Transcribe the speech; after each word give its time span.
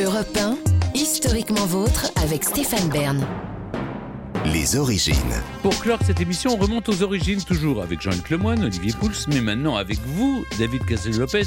Europe 0.00 0.38
1, 0.38 0.56
historiquement 0.94 1.66
vôtre 1.66 2.10
avec 2.16 2.44
Stéphane 2.44 2.88
Bern. 2.88 3.26
Les 4.46 4.76
origines. 4.76 5.14
Pour 5.60 5.78
clore 5.78 5.98
cette 6.02 6.18
émission, 6.18 6.52
on 6.52 6.56
remonte 6.56 6.88
aux 6.88 7.02
origines, 7.02 7.42
toujours 7.42 7.82
avec 7.82 8.00
Jean-Luc 8.00 8.30
Lemoyne, 8.30 8.64
Olivier 8.64 8.94
Pouls, 8.98 9.10
mais 9.28 9.42
maintenant 9.42 9.76
avec 9.76 9.98
vous, 9.98 10.46
David 10.58 10.86
Castel-Lopez, 10.86 11.44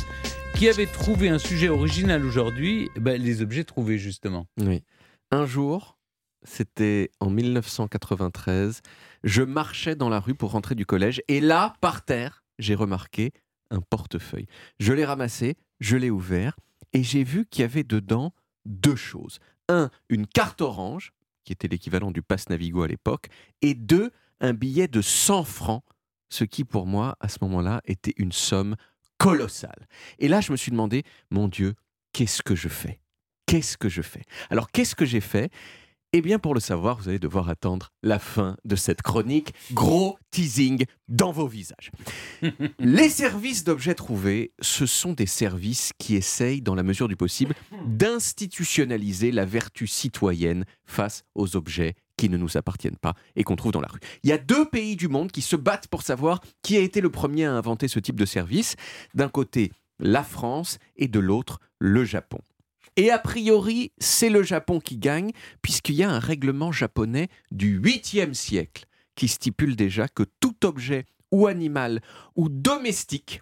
qui 0.53 0.69
avez 0.69 0.85
trouvé 0.85 1.29
un 1.29 1.39
sujet 1.39 1.69
original 1.69 2.23
aujourd'hui, 2.23 2.91
ben, 2.97 3.19
les 3.19 3.41
objets 3.41 3.63
trouvés 3.63 3.97
justement. 3.97 4.45
Oui. 4.59 4.83
Un 5.31 5.47
jour, 5.47 5.97
c'était 6.43 7.09
en 7.19 7.31
1993, 7.31 8.81
je 9.23 9.41
marchais 9.41 9.95
dans 9.95 10.09
la 10.09 10.19
rue 10.19 10.35
pour 10.35 10.51
rentrer 10.51 10.75
du 10.75 10.85
collège, 10.85 11.19
et 11.29 11.41
là, 11.41 11.73
par 11.81 12.05
terre, 12.05 12.43
j'ai 12.59 12.75
remarqué 12.75 13.33
un 13.71 13.81
portefeuille. 13.81 14.45
Je 14.79 14.93
l'ai 14.93 15.03
ramassé, 15.03 15.55
je 15.79 15.97
l'ai 15.97 16.11
ouvert, 16.11 16.55
et 16.95 17.03
j'ai 17.03 17.25
vu 17.25 17.45
qu'il 17.45 17.61
y 17.61 17.65
avait 17.65 17.83
dedans 17.83 18.33
deux 18.63 18.95
choses. 18.95 19.39
Un, 19.67 19.89
une 20.07 20.25
carte 20.25 20.61
orange, 20.61 21.11
qui 21.43 21.51
était 21.51 21.67
l'équivalent 21.67 22.09
du 22.09 22.21
pass 22.21 22.47
Navigo 22.47 22.83
à 22.83 22.87
l'époque, 22.87 23.27
et 23.61 23.73
deux, 23.73 24.11
un 24.39 24.53
billet 24.53 24.87
de 24.87 25.01
100 25.01 25.43
francs, 25.43 25.83
ce 26.29 26.45
qui 26.45 26.63
pour 26.63 26.87
moi, 26.87 27.17
à 27.19 27.27
ce 27.27 27.39
moment-là, 27.41 27.81
était 27.83 28.13
une 28.15 28.31
somme 28.31 28.77
colossale. 29.17 29.87
Et 30.19 30.29
là, 30.29 30.39
je 30.39 30.53
me 30.53 30.57
suis 30.57 30.71
demandé, 30.71 31.03
mon 31.31 31.49
Dieu, 31.49 31.75
qu'est-ce 32.13 32.41
que 32.41 32.55
je 32.55 32.69
fais? 32.69 33.01
Qu'est-ce 33.45 33.77
que 33.77 33.89
je 33.89 34.01
fais? 34.01 34.23
Alors, 34.49 34.71
qu'est-ce 34.71 34.95
que 34.95 35.05
j'ai 35.05 35.19
fait? 35.19 35.51
Eh 36.17 36.21
bien, 36.21 36.39
pour 36.39 36.53
le 36.53 36.61
savoir, 36.61 36.97
vous 36.97 37.09
allez 37.09 37.19
devoir 37.19 37.49
attendre 37.49 37.91
la 38.01 38.19
fin 38.19 38.55
de 38.63 38.77
cette 38.77 39.01
chronique. 39.01 39.53
Gros 39.73 40.17
teasing 40.31 40.85
dans 41.09 41.33
vos 41.33 41.45
visages. 41.45 41.91
Les 42.79 43.09
services 43.09 43.65
d'objets 43.65 43.95
trouvés, 43.95 44.53
ce 44.61 44.85
sont 44.85 45.11
des 45.11 45.25
services 45.25 45.91
qui 45.97 46.15
essayent, 46.15 46.61
dans 46.61 46.73
la 46.73 46.83
mesure 46.83 47.09
du 47.09 47.17
possible, 47.17 47.53
d'institutionnaliser 47.85 49.33
la 49.33 49.43
vertu 49.43 49.87
citoyenne 49.87 50.63
face 50.85 51.25
aux 51.35 51.57
objets 51.57 51.95
qui 52.15 52.29
ne 52.29 52.37
nous 52.37 52.55
appartiennent 52.55 52.95
pas 52.95 53.15
et 53.35 53.43
qu'on 53.43 53.57
trouve 53.57 53.73
dans 53.73 53.81
la 53.81 53.89
rue. 53.89 53.99
Il 54.23 54.29
y 54.29 54.33
a 54.33 54.37
deux 54.37 54.69
pays 54.69 54.95
du 54.95 55.09
monde 55.09 55.33
qui 55.33 55.41
se 55.41 55.57
battent 55.57 55.89
pour 55.89 56.01
savoir 56.01 56.39
qui 56.61 56.77
a 56.77 56.79
été 56.79 57.01
le 57.01 57.09
premier 57.09 57.43
à 57.43 57.51
inventer 57.51 57.89
ce 57.89 57.99
type 57.99 58.17
de 58.17 58.25
service. 58.25 58.77
D'un 59.15 59.27
côté, 59.27 59.73
la 59.99 60.23
France 60.23 60.77
et 60.95 61.09
de 61.09 61.19
l'autre, 61.19 61.59
le 61.77 62.05
Japon. 62.05 62.39
Et 62.97 63.11
a 63.11 63.19
priori, 63.19 63.91
c'est 63.97 64.29
le 64.29 64.41
Japon 64.43 64.79
qui 64.79 64.97
gagne, 64.97 65.31
puisqu'il 65.61 65.95
y 65.95 66.03
a 66.03 66.09
un 66.09 66.19
règlement 66.19 66.71
japonais 66.71 67.27
du 67.51 67.79
8e 67.79 68.33
siècle 68.33 68.85
qui 69.15 69.27
stipule 69.27 69.75
déjà 69.75 70.07
que 70.07 70.23
tout 70.39 70.65
objet 70.65 71.05
ou 71.31 71.47
animal 71.47 72.01
ou 72.35 72.47
domestique 72.49 73.41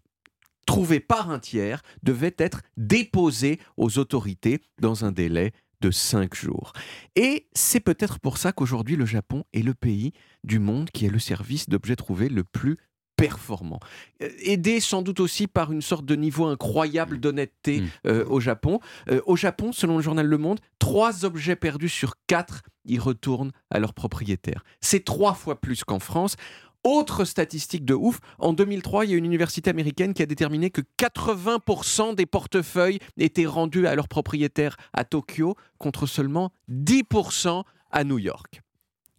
trouvé 0.66 1.00
par 1.00 1.30
un 1.30 1.40
tiers 1.40 1.82
devait 2.04 2.36
être 2.38 2.62
déposé 2.78 3.60
aux 3.78 4.00
autorités 4.00 4.62
dans 4.80 5.06
un 5.06 5.12
délai 5.12 5.52
de 5.82 5.92
5 5.92 6.34
jours. 6.34 6.74
Et 7.16 7.48
c'est 7.54 7.82
peut-être 7.82 8.20
pour 8.20 8.38
ça 8.38 8.54
qu'aujourd'hui 8.54 8.96
le 8.96 9.06
Japon 9.06 9.44
est 9.54 9.62
le 9.62 9.74
pays 9.74 10.14
du 10.44 10.60
monde 10.60 10.90
qui 10.90 11.06
est 11.06 11.10
le 11.10 11.20
service 11.20 11.68
d'objets 11.68 11.98
trouvés 11.98 12.30
le 12.30 12.44
plus 12.44 12.78
performant. 13.16 13.80
Euh, 14.22 14.30
aidé 14.40 14.80
sans 14.80 15.02
doute 15.02 15.20
aussi 15.20 15.48
par 15.48 15.72
une 15.72 15.82
sorte 15.82 16.06
de 16.06 16.16
niveau 16.16 16.46
incroyable 16.46 17.20
d'honnêteté 17.20 17.82
Mm. 17.82 17.88
euh, 18.08 18.26
au 18.28 18.40
Japon. 18.40 18.80
Euh, 19.10 19.22
au 19.26 19.36
Japon, 19.36 19.72
selon 19.72 19.98
le 19.98 20.04
journal 20.04 20.26
Le 20.26 20.38
Monde, 20.38 20.60
trois 20.80 21.26
objets 21.26 21.56
perdus 21.56 21.90
sur 21.90 22.16
quatre 22.28 22.62
y 22.86 23.00
retournent 23.00 23.52
à 23.70 23.80
leur 23.80 23.94
propriétaire. 23.94 24.64
C'est 24.82 25.04
trois 25.06 25.34
fois 25.34 25.60
plus 25.62 25.84
qu'en 25.84 26.00
France. 26.00 26.36
Autre 26.84 27.24
statistique 27.24 27.86
de 27.86 27.94
ouf, 27.94 28.20
en 28.40 28.52
2003, 28.52 29.06
il 29.06 29.12
y 29.12 29.14
a 29.14 29.18
une 29.18 29.24
université 29.26 29.70
américaine 29.70 30.14
qui 30.14 30.22
a 30.22 30.26
déterminé 30.26 30.70
que 30.70 30.82
80% 31.00 32.14
des 32.14 32.26
portefeuilles 32.26 33.00
étaient 33.18 33.46
rendus 33.46 33.88
à 33.88 33.96
leur 33.96 34.10
propriétaire 34.10 34.76
à 34.92 35.06
Tokyo 35.06 35.56
contre 35.78 36.08
seulement 36.08 36.52
10% 36.70 37.64
à 37.92 38.04
New 38.04 38.18
York. 38.20 38.62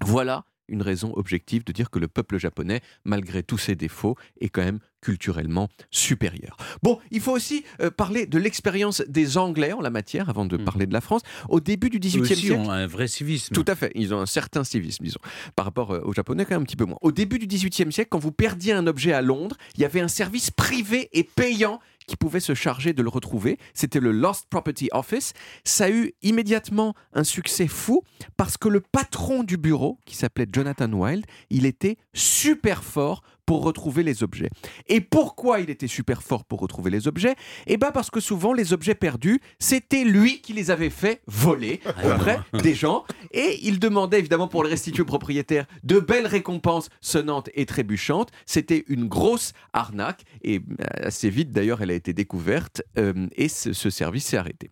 Voilà 0.01 0.45
une 0.69 0.83
raison 0.83 1.13
objective 1.15 1.65
de 1.65 1.73
dire 1.73 1.91
que 1.91 1.99
le 1.99 2.09
peuple 2.09 2.39
japonais, 2.39 2.81
malgré 3.05 3.43
tous 3.43 3.59
ses 3.59 3.77
défauts, 3.77 4.17
est 4.41 4.49
quand 4.49 4.65
même 4.65 4.81
culturellement 5.05 5.69
supérieur. 5.91 6.57
Bon, 6.83 6.99
il 7.11 7.21
faut 7.21 7.33
aussi 7.33 7.63
euh, 7.81 7.91
parler 7.91 8.27
de 8.27 8.39
l'expérience 8.39 9.03
des 9.07 9.37
Anglais 9.37 9.73
en 9.73 9.81
la 9.83 9.91
matière, 9.91 10.29
avant 10.31 10.47
de 10.47 10.57
Mm. 10.57 10.65
parler 10.65 10.87
de 10.87 10.93
la 10.95 11.01
France. 11.03 11.21
Au 11.49 11.61
début 11.61 11.91
du 11.91 11.99
XVIIIe 11.99 12.37
siècle, 12.37 12.53
ont 12.55 12.71
un 12.71 12.87
vrai 12.87 13.07
civisme. 13.07 13.55
tout 13.55 13.65
à 13.69 13.75
fait. 13.75 13.93
Ils 13.95 14.15
ont 14.15 14.21
un 14.21 14.27
certain 14.27 14.65
civisme, 14.65 15.05
disons. 15.05 15.21
Par 15.57 15.67
rapport 15.67 15.91
euh, 15.93 16.01
aux 16.05 16.13
Japonais, 16.15 16.45
quand 16.45 16.55
même 16.55 16.63
un 16.63 16.65
petit 16.65 16.77
peu 16.77 16.87
moins. 16.87 16.99
Au 17.03 17.13
début 17.13 17.39
du 17.39 17.47
XVIIIe 17.47 17.93
siècle, 17.93 18.09
quand 18.11 18.19
vous 18.19 18.33
perdiez 18.33 18.73
un 18.73 18.87
objet 18.87 19.13
à 19.13 19.21
Londres, 19.21 19.57
il 19.77 19.81
y 19.83 19.85
avait 19.85 20.01
un 20.01 20.09
service 20.09 20.51
privé 20.51 21.11
et 21.13 21.23
payant 21.25 21.81
qui 22.07 22.17
pouvait 22.17 22.41
se 22.41 22.55
charger 22.55 22.93
de 22.93 23.03
le 23.03 23.09
retrouver. 23.09 23.59
C'était 23.73 23.99
le 24.01 24.13
Lost 24.13 24.47
Property 24.51 24.89
Office. 24.93 25.33
Ça 25.65 25.85
a 25.87 25.91
eu 25.91 26.13
immédiatement 26.23 26.95
un 27.15 27.25
succès 27.25 27.67
fou 27.67 28.03
parce 28.37 28.59
que 28.59 28.69
le 28.69 28.81
patron 28.81 29.43
du 29.43 29.57
bureau, 29.57 29.99
qui 30.05 30.15
s'appelait 30.15 30.47
Jonathan 30.53 30.93
Wild, 30.93 31.25
il 31.49 31.65
était 31.65 31.97
super 32.13 32.85
fort 32.85 33.23
pour 33.47 33.63
retrouver 33.63 34.03
les 34.03 34.23
objets. 34.23 34.51
Et 34.89 35.01
pourquoi 35.01 35.61
il 35.61 35.71
était 35.71 35.87
super 35.87 36.23
fort 36.23 36.45
pour 36.45 36.61
retrouver 36.61 36.91
les 36.91 37.09
objets? 37.09 37.35
Eh 37.67 37.77
bien 37.77 37.91
parce 37.91 38.11
que 38.11 38.21
souvent 38.21 38.53
les 38.53 38.73
objets 38.73 38.95
perdus, 38.95 39.41
c'était 39.59 40.05
lui 40.05 40.41
qui 40.41 40.53
les 40.53 40.71
avait 40.71 40.91
fait 40.91 41.23
voler 41.27 41.81
auprès 42.05 42.41
des 42.63 42.75
gens. 42.75 43.05
Et 43.33 43.59
il 43.63 43.79
demandait 43.79 44.19
évidemment 44.19 44.49
pour 44.49 44.63
le 44.63 44.69
restituer 44.69 45.03
au 45.03 45.07
propriétaire 45.07 45.67
de 45.83 46.01
belles 46.01 46.27
récompenses 46.27 46.89
sonnantes 47.01 47.51
et 47.55 47.67
trébuchantes. 47.67 48.31
C'était 48.47 48.85
une 48.89 49.07
grosse 49.07 49.53
arnaque. 49.73 50.25
Et 50.43 50.59
euh, 50.59 51.07
assez 51.07 51.31
vite 51.31 51.53
d'ailleurs 51.53 51.83
elle 51.83 51.91
a 51.91 51.95
été 51.95 52.13
découverte 52.13 52.83
euh, 52.99 53.27
et 53.37 53.49
ce, 53.49 53.73
ce 53.73 53.91
service 53.91 54.27
s'est 54.27 54.37
arrêté. 54.37 54.71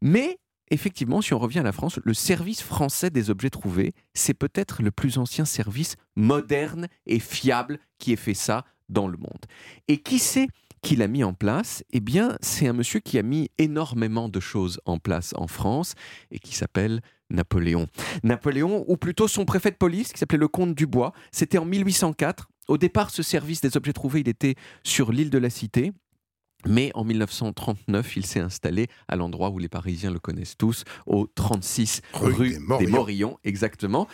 Mais 0.00 0.38
effectivement, 0.72 1.20
si 1.20 1.34
on 1.34 1.38
revient 1.38 1.60
à 1.60 1.64
la 1.64 1.72
France, 1.72 2.00
le 2.02 2.14
service 2.14 2.62
français 2.62 3.10
des 3.10 3.30
objets 3.30 3.50
trouvés, 3.50 3.92
c'est 4.14 4.34
peut-être 4.34 4.82
le 4.82 4.90
plus 4.90 5.18
ancien 5.18 5.44
service 5.44 5.96
moderne 6.16 6.88
et 7.06 7.18
fiable 7.18 7.78
qui 7.98 8.12
ait 8.12 8.16
fait 8.16 8.34
ça 8.34 8.64
dans 8.88 9.06
le 9.06 9.18
monde. 9.18 9.46
Et 9.88 9.98
qui 9.98 10.18
c'est 10.18 10.48
qui 10.82 10.96
l'a 10.96 11.06
mis 11.06 11.22
en 11.22 11.32
place? 11.32 11.84
Eh 11.92 12.00
bien, 12.00 12.36
c'est 12.40 12.66
un 12.66 12.72
monsieur 12.72 12.98
qui 12.98 13.16
a 13.18 13.22
mis 13.22 13.50
énormément 13.58 14.28
de 14.28 14.40
choses 14.40 14.80
en 14.84 14.98
place 14.98 15.32
en 15.36 15.46
France 15.46 15.94
et 16.32 16.40
qui 16.40 16.56
s'appelle 16.56 17.00
Napoléon. 17.30 17.86
Napoléon, 18.24 18.84
ou 18.88 18.96
plutôt 18.96 19.28
son 19.28 19.44
préfet 19.44 19.70
de 19.70 19.76
police, 19.76 20.12
qui 20.12 20.18
s'appelait 20.18 20.38
le 20.38 20.48
comte 20.48 20.74
Dubois, 20.74 21.12
c'était 21.30 21.58
en 21.58 21.64
1804. 21.64 22.48
Au 22.68 22.78
départ, 22.78 23.10
ce 23.10 23.22
service 23.22 23.60
des 23.60 23.76
objets 23.76 23.92
trouvés, 23.92 24.20
il 24.20 24.28
était 24.28 24.56
sur 24.82 25.12
l'île 25.12 25.30
de 25.30 25.38
la 25.38 25.50
Cité. 25.50 25.92
Mais 26.66 26.90
en 26.94 27.04
1939, 27.04 28.16
il 28.16 28.26
s'est 28.26 28.40
installé 28.40 28.86
à 29.08 29.16
l'endroit 29.16 29.50
où 29.50 29.58
les 29.58 29.68
Parisiens 29.68 30.10
le 30.10 30.18
connaissent 30.18 30.56
tous, 30.56 30.84
au 31.06 31.26
36 31.26 32.00
Rue 32.14 32.32
rue, 32.32 32.50
des 32.50 32.58
Morillons. 32.60 32.90
Morillons, 32.90 33.38
exactement. 33.44 34.08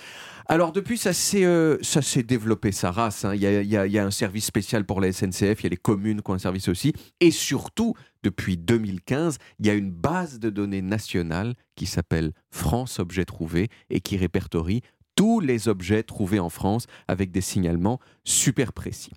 Alors 0.46 0.72
depuis, 0.72 0.96
ça 0.96 1.12
s'est 1.12 1.44
euh, 1.44 1.78
développé 2.26 2.72
sa 2.72 2.90
race. 2.90 3.24
hein. 3.24 3.34
Il, 3.34 3.40
y 3.42 3.46
a, 3.46 3.60
il 3.60 3.68
y 3.68 3.76
a- 3.76 3.86
il 3.86 3.92
y 3.92 3.98
a 3.98 4.04
un 4.04 4.10
service 4.10 4.46
spécial 4.46 4.84
pour 4.86 5.00
la 5.00 5.12
SNCF, 5.12 5.60
il 5.60 5.64
y 5.64 5.66
a 5.66 5.70
les 5.70 5.76
communes 5.76 6.22
qui 6.22 6.30
ont 6.30 6.34
un 6.34 6.38
service 6.38 6.68
aussi. 6.68 6.94
Et 7.20 7.30
surtout, 7.30 7.94
depuis 8.22 8.56
2015, 8.56 9.36
il 9.58 9.66
y 9.66 9.70
a 9.70 9.74
une 9.74 9.90
base 9.90 10.38
de 10.38 10.48
données 10.50 10.82
nationale 10.82 11.54
qui 11.76 11.86
s'appelle 11.86 12.32
France 12.50 12.98
Objets 12.98 13.26
Trouvés 13.26 13.68
et 13.90 14.00
qui 14.00 14.16
répertorie 14.16 14.80
tous 15.14 15.40
les 15.40 15.68
objets 15.68 16.02
trouvés 16.04 16.38
en 16.38 16.48
France 16.48 16.86
avec 17.08 17.30
des 17.32 17.40
signalements 17.40 17.98
super 18.24 18.72
précis. 18.72 19.10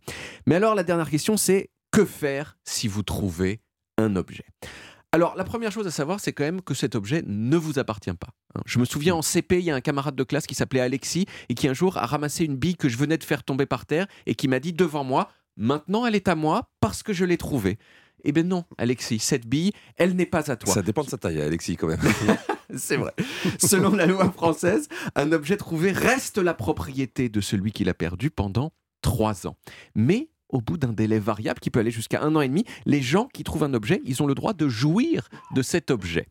Mais 0.48 0.56
alors 0.56 0.74
la 0.76 0.84
dernière 0.84 1.10
question, 1.10 1.38
c'est 1.38 1.70
que 1.92 2.06
faire 2.06 2.58
si 2.64 2.88
vous 2.88 3.04
trouvez 3.04 3.62
un 3.98 4.16
objet? 4.16 4.46
Alors, 5.14 5.36
la 5.36 5.44
première 5.44 5.74
chose 5.74 5.86
à 5.88 5.92
savoir, 5.92 6.22
c'est 6.22 6.32
quand 6.32 6.46
même 6.46 6.62
que 6.62 6.74
cet 6.74 6.96
objet 6.96 7.22
ne 7.28 7.58
vous 7.58 7.80
appartient 7.80 8.14
pas. 8.14 8.30
hein. 8.56 8.62
Je 8.66 8.80
me 8.80 8.86
souviens 8.86 9.14
en 9.14 9.22
CP, 9.22 9.60
il 9.60 9.66
y 9.66 9.72
a 9.72 9.76
un 9.76 9.82
camarade 9.82 10.16
de 10.16 10.24
classe 10.24 10.48
qui 10.48 10.56
s'appelait 10.56 10.80
Alexis 10.80 11.26
et 11.50 11.54
qui 11.54 11.68
un 11.68 11.74
jour 11.74 11.98
a 11.98 12.06
ramassé 12.06 12.46
une 12.46 12.56
bille 12.56 12.78
que 12.78 12.88
je 12.88 12.98
venais 12.98 13.18
de 13.18 13.24
faire 13.26 13.44
tomber 13.44 13.66
par 13.66 13.86
terre 13.86 14.08
et 14.26 14.36
qui 14.36 14.48
m'a 14.48 14.60
dit 14.60 14.72
devant 14.74 15.04
moi 15.04 15.30
Maintenant, 15.58 16.06
elle 16.06 16.16
est 16.16 16.30
à 16.30 16.36
moi 16.36 16.72
parce 16.80 17.04
que 17.04 17.12
je 17.12 17.26
l'ai 17.26 17.38
trouvée. 17.38 17.78
Eh 18.24 18.32
bien 18.32 18.44
non, 18.44 18.64
Alexis, 18.78 19.20
cette 19.20 19.46
bille, 19.48 19.74
elle 19.98 20.16
n'est 20.16 20.26
pas 20.26 20.50
à 20.50 20.56
toi. 20.56 20.74
Ça 20.74 20.82
dépend 20.82 21.04
de 21.04 21.10
sa 21.10 21.18
taille, 21.18 21.42
Alexis, 21.42 21.76
quand 21.76 21.88
même. 21.88 22.00
C'est 22.78 22.96
vrai. 22.96 23.12
Selon 23.60 23.94
la 23.94 24.06
loi 24.06 24.32
française, 24.32 24.88
un 25.16 25.34
objet 25.34 25.58
trouvé 25.58 25.92
reste 25.92 26.38
la 26.38 26.54
propriété 26.54 27.28
de 27.28 27.42
celui 27.42 27.74
qui 27.74 27.84
l'a 27.84 27.94
perdu 27.94 28.30
pendant 28.30 28.72
trois 29.02 29.46
ans. 29.46 29.58
Mais 29.94 30.30
au 30.52 30.62
bout 30.62 30.78
d'un 30.78 30.94
délai 30.94 31.20
variable 31.20 31.60
qui 31.60 31.70
peut 31.70 31.80
aller 31.80 31.92
jusqu'à 31.92 32.22
un 32.22 32.36
an 32.36 32.42
et 32.42 32.48
demi, 32.48 32.66
les 32.86 33.02
gens 33.02 33.28
qui 33.34 33.44
trouvent 33.44 33.64
un 33.64 33.74
objet, 33.74 34.02
ils 34.06 34.22
ont 34.22 34.28
le 34.28 34.36
droit 34.36 34.54
de 34.54 34.68
jouir 34.68 35.30
de 35.56 35.62
cet 35.62 35.92
objet. 35.92 36.28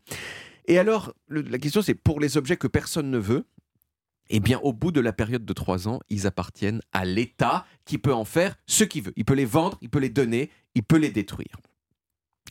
Et 0.65 0.77
alors, 0.77 1.13
la 1.29 1.57
question 1.57 1.81
c'est 1.81 1.95
pour 1.95 2.19
les 2.19 2.37
objets 2.37 2.57
que 2.57 2.67
personne 2.67 3.09
ne 3.09 3.17
veut, 3.17 3.45
eh 4.33 4.39
bien, 4.39 4.59
au 4.59 4.71
bout 4.71 4.91
de 4.91 5.01
la 5.01 5.11
période 5.11 5.43
de 5.43 5.53
trois 5.53 5.89
ans, 5.89 5.99
ils 6.09 6.25
appartiennent 6.25 6.81
à 6.93 7.03
l'État 7.03 7.65
qui 7.83 7.97
peut 7.97 8.13
en 8.13 8.23
faire 8.23 8.55
ce 8.65 8.85
qu'il 8.85 9.03
veut. 9.03 9.13
Il 9.17 9.25
peut 9.25 9.33
les 9.33 9.45
vendre, 9.45 9.77
il 9.81 9.89
peut 9.89 9.99
les 9.99 10.09
donner, 10.09 10.49
il 10.73 10.83
peut 10.83 10.97
les 10.97 11.11
détruire. 11.11 11.57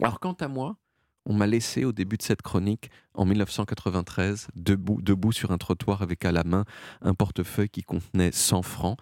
Alors, 0.01 0.21
quant 0.21 0.35
à 0.35 0.49
moi, 0.49 0.77
on 1.25 1.33
m'a 1.33 1.47
laissé 1.47 1.85
au 1.85 1.93
début 1.93 2.19
de 2.19 2.23
cette 2.23 2.43
chronique, 2.43 2.91
en 3.15 3.25
1993, 3.25 4.49
debout, 4.55 5.01
debout 5.01 5.33
sur 5.33 5.53
un 5.53 5.59
trottoir 5.59 6.03
avec 6.03 6.25
à 6.25 6.33
la 6.33 6.45
main 6.45 6.65
un 7.01 7.15
portefeuille 7.15 7.71
qui 7.71 7.83
contenait 7.83 8.33
100 8.33 8.63
francs. 8.63 8.99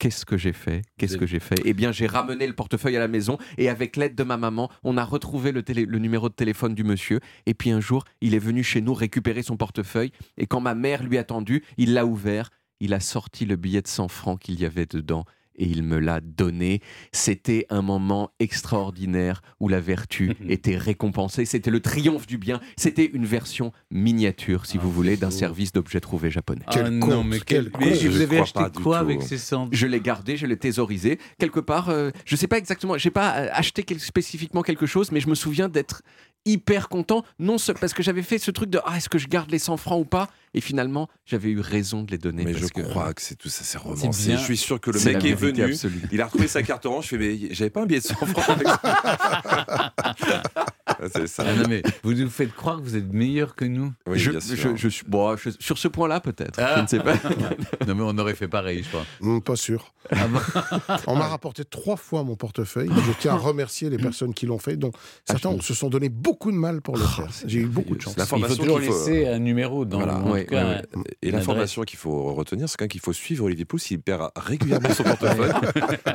Qu'est-ce 0.00 0.24
que 0.24 0.36
j'ai 0.38 0.54
fait? 0.54 0.82
Qu'est-ce 0.96 1.18
que 1.18 1.26
j'ai 1.26 1.40
fait? 1.40 1.56
Eh 1.64 1.74
bien, 1.74 1.92
j'ai 1.92 2.06
ramené 2.06 2.46
le 2.46 2.54
portefeuille 2.54 2.96
à 2.96 3.00
la 3.00 3.06
maison 3.06 3.36
et 3.58 3.68
avec 3.68 3.96
l'aide 3.96 4.14
de 4.14 4.22
ma 4.24 4.38
maman, 4.38 4.70
on 4.82 4.96
a 4.96 5.04
retrouvé 5.04 5.52
le, 5.52 5.62
télé- 5.62 5.84
le 5.84 5.98
numéro 5.98 6.30
de 6.30 6.34
téléphone 6.34 6.74
du 6.74 6.84
monsieur. 6.84 7.20
Et 7.44 7.52
puis 7.52 7.70
un 7.70 7.80
jour, 7.80 8.04
il 8.22 8.34
est 8.34 8.38
venu 8.38 8.64
chez 8.64 8.80
nous 8.80 8.94
récupérer 8.94 9.42
son 9.42 9.58
portefeuille. 9.58 10.10
Et 10.38 10.46
quand 10.46 10.60
ma 10.60 10.74
mère 10.74 11.02
lui 11.04 11.18
a 11.18 11.24
tendu, 11.24 11.62
il 11.76 11.92
l'a 11.92 12.06
ouvert. 12.06 12.48
Il 12.80 12.94
a 12.94 13.00
sorti 13.00 13.44
le 13.44 13.56
billet 13.56 13.82
de 13.82 13.88
100 13.88 14.08
francs 14.08 14.40
qu'il 14.40 14.58
y 14.58 14.64
avait 14.64 14.86
dedans 14.86 15.26
et 15.60 15.66
il 15.66 15.84
me 15.84 15.98
l'a 16.00 16.20
donné. 16.20 16.80
C'était 17.12 17.66
un 17.70 17.82
moment 17.82 18.30
extraordinaire 18.40 19.42
où 19.60 19.68
la 19.68 19.80
vertu 19.80 20.32
était 20.48 20.76
récompensée. 20.76 21.44
C'était 21.44 21.70
le 21.70 21.80
triomphe 21.80 22.26
du 22.26 22.38
bien. 22.38 22.60
C'était 22.76 23.04
une 23.06 23.26
version 23.26 23.72
miniature, 23.90 24.66
si 24.66 24.78
Ah, 24.78 24.80
vous 24.82 24.90
voulez, 24.90 25.16
d'un 25.16 25.30
service 25.30 25.72
d'objets 25.72 26.00
trouvés 26.00 26.30
japonais. 26.30 26.62
Ah 26.66 26.72
Quel 26.74 26.88
non, 26.98 27.22
mais 27.22 27.40
quel. 27.40 27.70
Mais 27.78 27.90
conte. 27.90 27.98
vous 28.02 28.10
Je 28.12 28.22
avez 28.22 28.38
acheté 28.40 28.60
quoi 28.82 28.98
avec 28.98 29.22
ces 29.22 29.38
cendres? 29.38 29.70
Je 29.72 29.86
l'ai 29.86 30.00
gardé, 30.00 30.36
je 30.36 30.46
l'ai 30.46 30.56
thésaurisé. 30.56 31.18
Quelque 31.38 31.60
part, 31.60 31.90
euh, 31.90 32.10
je 32.24 32.34
ne 32.34 32.38
sais 32.38 32.48
pas 32.48 32.58
exactement, 32.58 32.96
j'ai 32.98 33.10
pas 33.10 33.36
euh, 33.38 33.48
acheté 33.52 33.82
quel- 33.82 34.00
spécifiquement 34.00 34.62
quelque 34.62 34.86
chose, 34.86 35.12
mais 35.12 35.20
je 35.20 35.28
me 35.28 35.34
souviens 35.34 35.68
d'être 35.68 36.02
hyper 36.46 36.88
content, 36.88 37.24
non 37.38 37.58
ce- 37.58 37.72
parce 37.72 37.92
que 37.92 38.02
j'avais 38.02 38.22
fait 38.22 38.38
ce 38.38 38.50
truc 38.50 38.70
de 38.70 38.80
ah, 38.84 38.96
est-ce 38.96 39.08
que 39.08 39.18
je 39.18 39.28
garde 39.28 39.50
les 39.50 39.58
100 39.58 39.76
francs 39.76 40.00
ou 40.00 40.04
pas? 40.04 40.28
Et 40.54 40.60
finalement, 40.60 41.08
j'avais 41.26 41.50
eu 41.50 41.60
raison 41.60 42.02
de 42.02 42.10
les 42.10 42.18
donner. 42.18 42.44
Mais 42.44 42.52
parce 42.52 42.66
je 42.66 42.72
que- 42.72 42.80
crois 42.80 43.14
que 43.14 43.22
c'est 43.22 43.36
tout 43.36 43.48
ça, 43.48 43.62
c'est 43.64 43.78
romancé. 43.78 44.32
Je 44.32 44.36
suis 44.36 44.56
sûr 44.56 44.80
que 44.80 44.90
le 44.90 44.98
mec 45.04 45.24
est 45.24 45.34
venu, 45.34 45.62
absolue. 45.62 46.02
il 46.10 46.20
a 46.20 46.24
retrouvé 46.24 46.48
sa 46.48 46.62
carte 46.62 46.86
orange, 46.86 47.04
je 47.04 47.08
fais 47.10 47.18
mais 47.18 47.54
j'avais 47.54 47.70
pas 47.70 47.82
un 47.82 47.86
billet 47.86 48.00
de 48.00 48.06
100 48.06 48.14
francs 48.26 48.48
avec 48.48 48.66
c'est 51.12 51.26
ça. 51.26 51.44
Ah 51.46 51.54
non, 51.54 51.64
mais 51.68 51.82
vous 52.02 52.14
nous 52.14 52.28
faites 52.28 52.52
croire 52.54 52.76
que 52.78 52.82
vous 52.82 52.96
êtes 52.96 53.12
meilleur 53.12 53.54
que 53.54 53.64
nous. 53.64 53.92
Oui, 54.06 54.18
je, 54.18 54.30
bien 54.30 54.40
sûr. 54.40 54.56
je- 54.56 54.76
je 54.76 54.88
suis, 54.88 55.04
bon, 55.06 55.36
je- 55.36 55.50
sur 55.58 55.78
ce 55.78 55.88
point-là, 55.88 56.20
peut-être. 56.20 56.58
Ah. 56.60 56.74
Je 56.76 56.82
ne 56.82 56.86
sais 56.86 57.00
pas. 57.00 57.14
Non, 57.86 57.94
mais 57.94 58.02
on 58.04 58.18
aurait 58.18 58.34
fait 58.34 58.48
pareil, 58.48 58.82
je 58.82 58.88
crois. 58.88 59.04
Hum, 59.22 59.40
pas 59.42 59.56
sûr. 59.56 59.92
Ah 60.10 60.26
On 61.06 61.16
m'a 61.16 61.26
rapporté 61.28 61.64
trois 61.64 61.96
fois 61.96 62.22
mon 62.24 62.36
portefeuille. 62.36 62.90
Je 63.06 63.12
tiens 63.18 63.32
à 63.34 63.36
remercier 63.36 63.90
les 63.90 63.96
personnes 63.98 64.34
qui 64.34 64.46
l'ont 64.46 64.58
fait. 64.58 64.76
Donc, 64.76 64.94
certains 65.24 65.58
se 65.60 65.74
sont 65.74 65.88
donné 65.88 66.08
beaucoup 66.08 66.50
de 66.52 66.56
mal 66.56 66.80
pour 66.82 66.96
le 66.96 67.02
faire. 67.04 67.28
J'ai 67.46 67.60
eu 67.60 67.66
beaucoup 67.66 67.96
de 67.96 68.00
chance. 68.02 68.16
La 68.16 68.24
Il 68.24 68.26
faut 68.26 68.36
formation 68.36 68.62
toujours 68.62 68.80
qu'il 68.80 68.88
faut- 68.90 69.06
laisser 69.06 69.26
un 69.28 69.38
numéro 69.38 69.84
dans 69.84 69.98
Voilà. 69.98 70.18
Ouais, 70.20 70.44
cas, 70.46 70.82
Et 71.22 71.30
l'information 71.30 71.82
qu'il 71.82 71.98
faut 71.98 72.32
retenir, 72.34 72.68
c'est 72.68 72.88
qu'il 72.88 73.00
faut 73.00 73.12
suivre 73.12 73.44
Olivier 73.46 73.64
Pouls, 73.64 73.78
il 73.90 74.00
perd 74.00 74.30
régulièrement 74.36 74.90
son 74.94 75.02
portefeuille. 75.04 75.52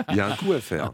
il 0.10 0.16
y 0.16 0.20
a 0.20 0.28
un 0.32 0.36
coup 0.36 0.54
à 0.54 0.60
faire. 0.60 0.92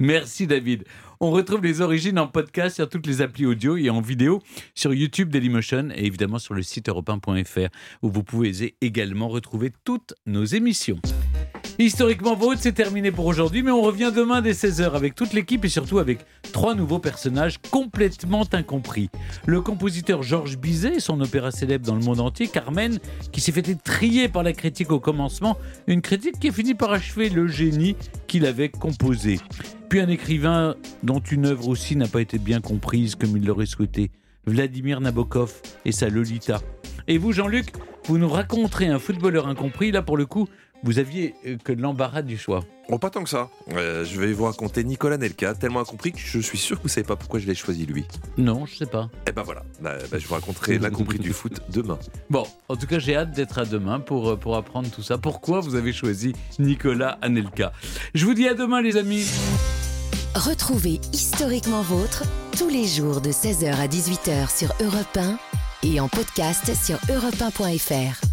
Merci 0.00 0.46
David. 0.46 0.84
On 1.20 1.30
retrouve 1.30 1.62
les 1.62 1.82
origines 1.82 2.18
en 2.18 2.26
podcast 2.26 2.76
sur 2.76 2.88
toutes 2.88 3.06
les 3.06 3.20
applis 3.20 3.44
audio 3.44 3.76
et 3.76 3.90
en 3.90 4.00
vidéo 4.00 4.40
sur 4.74 4.94
YouTube 4.94 5.28
Dailymotion 5.28 5.90
et 5.94 6.06
évidemment 6.06 6.38
sur 6.38 6.54
le 6.54 6.62
site 6.62 6.88
europe 6.88 7.10
où 8.00 8.10
vous 8.10 8.22
pouvez 8.22 8.74
également 8.80 9.28
retrouver 9.28 9.70
toutes 9.84 10.14
nos 10.24 10.44
émissions. 10.44 10.98
Historiquement 11.82 12.36
Vôtre, 12.36 12.60
c'est 12.60 12.72
terminé 12.72 13.10
pour 13.10 13.24
aujourd'hui, 13.24 13.62
mais 13.62 13.70
on 13.70 13.80
revient 13.80 14.12
demain 14.14 14.42
dès 14.42 14.52
16h 14.52 14.92
avec 14.92 15.14
toute 15.14 15.32
l'équipe 15.32 15.64
et 15.64 15.70
surtout 15.70 15.98
avec 15.98 16.18
trois 16.52 16.74
nouveaux 16.74 16.98
personnages 16.98 17.56
complètement 17.70 18.44
incompris. 18.52 19.08
Le 19.46 19.62
compositeur 19.62 20.22
Georges 20.22 20.58
Bizet 20.58 20.96
et 20.96 21.00
son 21.00 21.18
opéra 21.22 21.50
célèbre 21.50 21.86
dans 21.86 21.94
le 21.94 22.02
monde 22.02 22.20
entier, 22.20 22.48
Carmen, 22.48 22.98
qui 23.32 23.40
s'est 23.40 23.50
fait 23.50 23.66
étrier 23.66 24.28
par 24.28 24.42
la 24.42 24.52
critique 24.52 24.92
au 24.92 25.00
commencement, 25.00 25.56
une 25.86 26.02
critique 26.02 26.38
qui 26.38 26.50
a 26.50 26.52
fini 26.52 26.74
par 26.74 26.92
achever 26.92 27.30
le 27.30 27.46
génie 27.46 27.96
qu'il 28.26 28.44
avait 28.44 28.68
composé. 28.68 29.38
Puis 29.88 30.00
un 30.00 30.08
écrivain 30.10 30.74
dont 31.02 31.20
une 31.20 31.46
œuvre 31.46 31.66
aussi 31.66 31.96
n'a 31.96 32.08
pas 32.08 32.20
été 32.20 32.36
bien 32.36 32.60
comprise 32.60 33.14
comme 33.14 33.38
il 33.38 33.46
l'aurait 33.46 33.64
souhaité, 33.64 34.10
Vladimir 34.44 35.00
Nabokov 35.00 35.62
et 35.86 35.92
sa 35.92 36.10
Lolita. 36.10 36.60
Et 37.08 37.16
vous, 37.16 37.32
Jean-Luc, 37.32 37.72
vous 38.04 38.18
nous 38.18 38.28
raconterez 38.28 38.86
un 38.86 38.98
footballeur 38.98 39.48
incompris. 39.48 39.90
Là, 39.90 40.02
pour 40.02 40.16
le 40.16 40.26
coup, 40.26 40.46
vous 40.82 40.98
aviez 40.98 41.34
euh, 41.46 41.56
que 41.62 41.72
de 41.72 41.82
l'embarras 41.82 42.22
du 42.22 42.38
choix. 42.38 42.60
Oh, 42.88 42.98
pas 42.98 43.10
tant 43.10 43.22
que 43.22 43.28
ça. 43.30 43.48
Euh, 43.72 44.04
je 44.04 44.20
vais 44.20 44.32
vous 44.32 44.44
raconter 44.44 44.82
Nicolas 44.82 45.16
Nelka, 45.16 45.54
tellement 45.54 45.80
incompris 45.80 46.12
que 46.12 46.18
je 46.18 46.38
suis 46.40 46.58
sûr 46.58 46.76
que 46.78 46.82
vous 46.82 46.88
savez 46.88 47.06
pas 47.06 47.16
pourquoi 47.16 47.38
je 47.38 47.46
l'ai 47.46 47.54
choisi 47.54 47.86
lui. 47.86 48.04
Non, 48.36 48.66
je 48.66 48.76
sais 48.78 48.86
pas. 48.86 49.08
Et 49.28 49.32
ben 49.32 49.42
voilà, 49.42 49.62
Bah, 49.80 49.94
bah, 50.10 50.18
je 50.18 50.26
vous 50.26 50.34
raconterai 50.34 50.78
l'incompris 50.80 51.18
du 51.18 51.32
foot 51.32 51.60
demain. 51.68 51.98
Bon, 52.30 52.44
en 52.68 52.76
tout 52.76 52.86
cas, 52.86 52.98
j'ai 52.98 53.14
hâte 53.16 53.32
d'être 53.32 53.58
à 53.58 53.64
demain 53.64 54.00
pour, 54.00 54.30
euh, 54.30 54.36
pour 54.36 54.56
apprendre 54.56 54.88
tout 54.90 55.02
ça. 55.02 55.18
Pourquoi 55.18 55.60
vous 55.60 55.74
avez 55.76 55.92
choisi 55.92 56.32
Nicolas 56.58 57.18
Anelka? 57.22 57.72
Je 58.14 58.24
vous 58.24 58.34
dis 58.34 58.48
à 58.48 58.54
demain, 58.54 58.80
les 58.82 58.96
amis. 58.96 59.26
Retrouvez 60.34 61.00
Historiquement 61.12 61.82
Vôtre 61.82 62.22
tous 62.56 62.68
les 62.68 62.86
jours 62.86 63.20
de 63.20 63.30
16h 63.30 63.74
à 63.74 63.86
18h 63.88 64.56
sur 64.56 64.72
Europe 64.80 65.16
1 65.16 65.38
et 65.82 66.00
en 66.00 66.08
podcast 66.08 66.72
sur 66.74 66.96
europe1.fr. 67.12 68.29